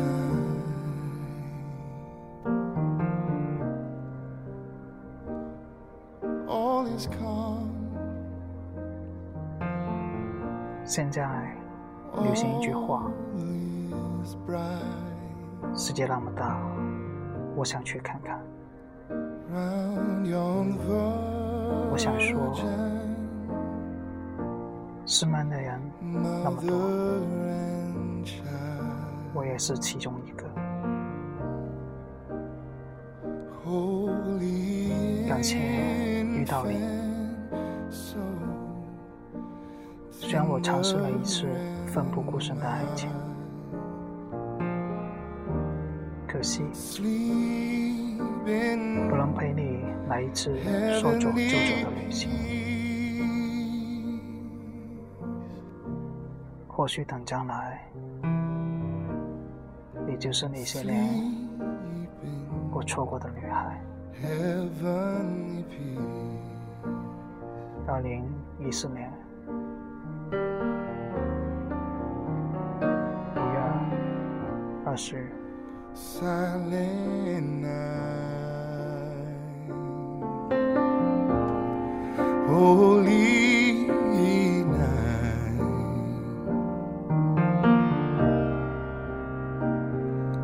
[6.47, 7.67] All is calm.
[10.85, 11.53] 现在
[12.23, 13.11] 流行一句话
[13.91, 14.79] ：all is bright.
[15.75, 16.57] 世界那么大，
[17.57, 18.41] 我想去看看。
[21.99, 22.55] 我想说
[25.05, 25.81] 失眠的人
[26.45, 26.73] 那么多
[29.35, 30.45] 我也是其中一个。
[35.29, 36.79] 感谢遇到你。
[40.09, 41.49] 虽然我尝试了一次
[41.89, 43.11] 奋不顾身的爱情
[46.29, 46.63] 可惜
[50.19, 50.53] 来一次
[51.01, 52.29] 说走就走的旅行。
[56.67, 57.89] 或许等将来，
[60.09, 61.09] 你就是那些年
[62.73, 63.81] 我错过的女孩。
[67.87, 68.25] 二零
[68.59, 69.09] 一四年
[73.37, 73.63] 五月
[74.85, 75.33] 二十日，
[82.59, 83.87] holy
[84.65, 85.61] night.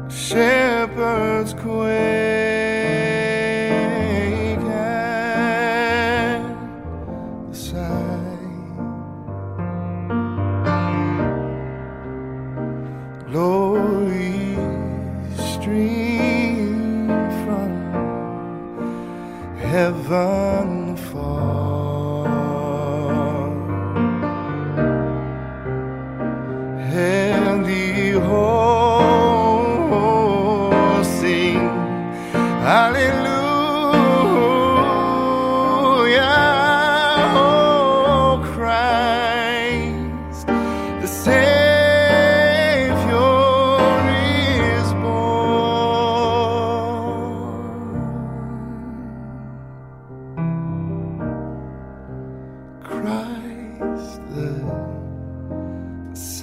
[0.08, 1.84] Shepherds quake
[4.60, 6.38] at
[7.48, 8.38] the sight.
[13.30, 14.56] Glory
[15.50, 17.08] stream
[17.42, 17.70] from
[19.58, 22.03] heaven fall.
[28.26, 29.92] Oh,
[31.02, 31.58] Sing
[32.62, 33.33] hallelujah.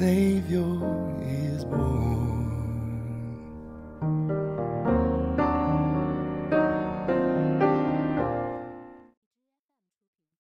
[0.01, 0.81] Savior
[1.21, 2.41] is born.